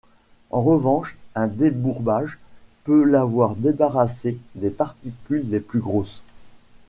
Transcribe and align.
En 0.49 0.63
revanche, 0.63 1.15
un 1.35 1.45
débourbage 1.45 2.39
peut 2.85 3.03
l'avoir 3.03 3.55
débarrassé 3.55 4.39
des 4.55 4.71
particules 4.71 5.47
les 5.51 5.59
plus 5.59 5.79
grosses. 5.79 6.23